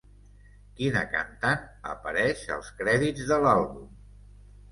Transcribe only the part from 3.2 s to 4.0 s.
de l'àlbum?